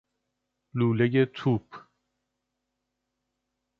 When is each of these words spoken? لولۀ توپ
لولۀ 0.75 1.25
توپ 1.35 1.67